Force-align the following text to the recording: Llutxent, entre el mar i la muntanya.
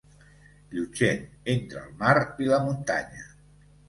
Llutxent, 0.77 1.27
entre 1.53 1.81
el 1.87 1.91
mar 1.99 2.15
i 2.47 2.49
la 2.53 2.59
muntanya. 2.65 3.27